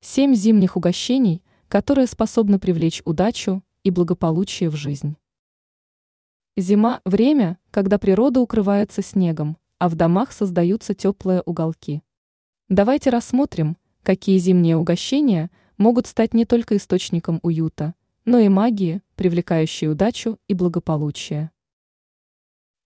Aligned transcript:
Семь 0.00 0.34
зимних 0.34 0.76
угощений, 0.76 1.42
которые 1.68 2.06
способны 2.06 2.60
привлечь 2.60 3.02
удачу 3.04 3.64
и 3.82 3.90
благополучие 3.90 4.70
в 4.70 4.76
жизнь. 4.76 5.16
Зима– 6.56 7.00
время, 7.04 7.58
когда 7.70 7.98
природа 7.98 8.40
укрывается 8.40 9.02
снегом, 9.02 9.56
а 9.78 9.88
в 9.88 9.96
домах 9.96 10.32
создаются 10.32 10.94
теплые 10.94 11.42
уголки. 11.42 12.02
Давайте 12.68 13.10
рассмотрим, 13.10 13.76
какие 14.02 14.38
зимние 14.38 14.76
угощения 14.76 15.50
могут 15.76 16.06
стать 16.06 16.32
не 16.32 16.44
только 16.44 16.76
источником 16.76 17.40
уюта, 17.42 17.94
но 18.24 18.38
и 18.38 18.48
магии, 18.48 19.02
привлекающей 19.16 19.88
удачу 19.88 20.38
и 20.48 20.54
благополучие. 20.54 21.50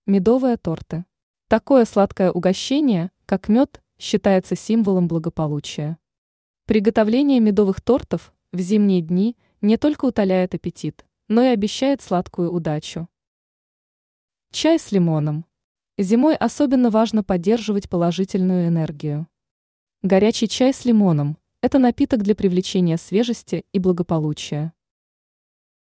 Медовые 0.06 0.56
торты. 0.56 1.04
Такое 1.48 1.84
сладкое 1.84 2.30
угощение, 2.30 3.10
как 3.26 3.48
мед, 3.48 3.82
считается 3.98 4.56
символом 4.56 5.08
благополучия. 5.08 5.98
Приготовление 6.72 7.38
медовых 7.38 7.82
тортов 7.82 8.32
в 8.50 8.58
зимние 8.58 9.02
дни 9.02 9.36
не 9.60 9.76
только 9.76 10.06
утоляет 10.06 10.54
аппетит, 10.54 11.04
но 11.28 11.42
и 11.42 11.48
обещает 11.48 12.00
сладкую 12.00 12.50
удачу. 12.50 13.10
Чай 14.52 14.78
с 14.78 14.90
лимоном. 14.90 15.44
Зимой 15.98 16.34
особенно 16.34 16.88
важно 16.88 17.22
поддерживать 17.22 17.90
положительную 17.90 18.68
энергию. 18.68 19.28
Горячий 20.00 20.48
чай 20.48 20.72
с 20.72 20.86
лимоном– 20.86 21.36
это 21.60 21.78
напиток 21.78 22.22
для 22.22 22.34
привлечения 22.34 22.96
свежести 22.96 23.66
и 23.72 23.78
благополучия. 23.78 24.72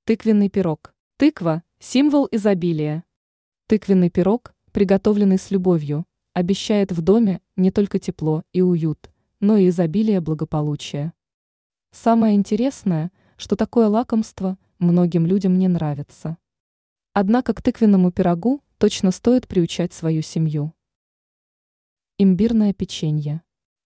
Тыквенный 0.06 0.48
пирог. 0.48 0.95
Тыква– 1.18 1.62
символ 1.78 2.26
изобилия. 2.30 3.04
Тыквенный 3.66 4.09
пирог, 4.09 4.54
приготовленный 4.73 5.38
с 5.38 5.51
любовью, 5.51 6.06
обещает 6.32 6.90
в 6.90 7.02
доме 7.02 7.42
не 7.54 7.70
только 7.70 7.98
тепло 7.98 8.45
и 8.54 8.62
уют, 8.62 9.10
но 9.40 9.56
и 9.56 9.68
изобилие 9.68 10.20
благополучия. 10.20 11.12
Самое 11.90 12.36
интересное, 12.36 13.10
что 13.36 13.56
такое 13.56 13.88
лакомство 13.88 14.58
многим 14.78 15.26
людям 15.26 15.59
не 15.59 15.66
нравится. 15.66 16.37
Однако 17.12 17.54
к 17.54 17.62
тыквенному 17.62 18.12
пирогу 18.12 18.62
точно 18.78 19.10
стоит 19.10 19.48
приучать 19.48 19.92
свою 19.92 20.23
семью. 20.23 20.73
Имбирное 22.18 22.73
печенье. 22.73 23.42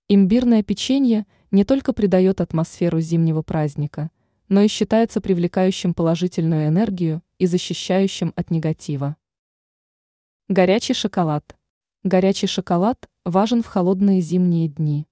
Имбирное 0.08 0.62
печенье 0.62 1.24
не 1.50 1.64
только 1.64 1.92
придает 1.92 2.40
атмосферу 2.40 3.00
зимнего 3.00 3.42
праздника, 3.42 4.10
но 4.48 4.60
и 4.60 4.68
считается 4.68 5.20
привлекающим 5.20 5.94
положительную 5.94 6.68
энергию 6.68 7.22
и 7.38 7.46
защищающим 7.46 8.32
от 8.36 8.50
негатива. 8.50 9.16
Горячий 10.48 10.94
шоколад. 10.94 11.56
Горячий 12.02 12.46
шоколад 12.46 13.08
важен 13.24 13.62
в 13.62 13.66
холодные 13.66 14.20
зимние 14.20 14.68
дни. 14.68 15.06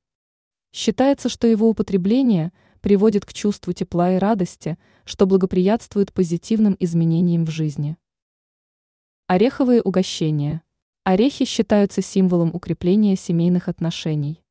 Считается, 0.73 1.29
что 1.29 1.47
его 1.47 1.69
употребление 1.69 2.51
приводит 2.81 3.27
к 3.27 3.33
чувству 3.33 3.73
тепла 3.75 4.15
и 4.15 4.19
радости, 4.19 4.79
что 5.05 5.27
благоприятствует 5.27 6.13
позитивным 6.13 6.77
изменениям 6.81 7.45
в 7.45 7.51
жизни. 7.51 7.97
Ореховые 9.27 9.83
угощения. 9.83 10.63
Орехи 11.05 11.45
считаются 11.45 12.01
символом 12.01 12.55
укрепления 12.55 13.17
семейных 13.17 13.69
отношений. 13.69 14.43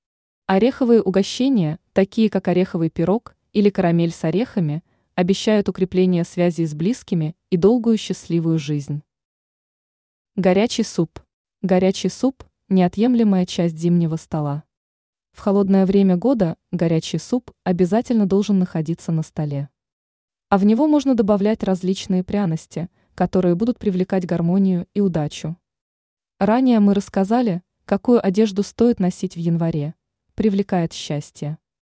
Ореховые 0.46 1.02
угощения, 1.02 1.80
такие 1.94 2.30
как 2.30 2.48
ореховый 2.48 2.90
пирог 2.90 3.36
или 3.54 3.70
карамель 3.70 4.12
с 4.12 4.24
орехами, 4.24 4.84
обещают 5.16 5.70
укрепление 5.70 6.24
связей 6.24 6.66
с 6.66 6.74
близкими 6.74 7.36
и 7.50 7.58
долгую 7.58 7.98
счастливую 7.98 8.60
жизнь. 8.60 9.02
Горячий 10.36 10.84
суп. 10.84 11.20
Горячий 11.62 12.10
суп– 12.10 12.44
неотъемлемая 12.70 13.46
часть 13.46 13.78
зимнего 13.78 14.16
стола. 14.16 14.64
В 15.32 15.40
холодное 15.40 15.86
время 15.86 16.18
года 16.18 16.58
горячий 16.72 17.18
суп 17.18 17.52
обязательно 17.64 18.26
должен 18.26 18.60
находиться 18.60 19.12
на 19.12 19.24
столе. 19.24 19.70
А 20.50 20.58
в 20.58 20.66
него 20.66 20.88
можно 20.88 21.16
добавлять 21.16 21.64
различные 21.64 22.24
пряности, 22.24 22.90
которые 23.16 23.56
будут 23.56 23.80
привлекать 23.80 24.26
гармонию 24.26 24.88
и 24.94 25.00
удачу. 25.00 25.58
Ранее 26.40 26.80
мы 26.80 26.94
рассказали, 26.94 27.62
какую 27.86 28.26
одежду 28.26 28.64
стоит 28.64 29.00
носить 29.00 29.36
в 29.36 29.40
январе. 29.40 29.96
Привлекает 30.36 30.92
счастье. 30.92 31.58